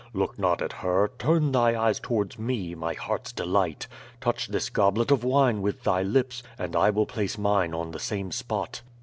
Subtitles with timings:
[0.15, 3.87] Look not at her; turn thy eyes towards me, my heart's delight!
[4.19, 7.99] Touch this goblet of wine with thy lips, and I will place mine on the
[7.99, 8.81] same spot.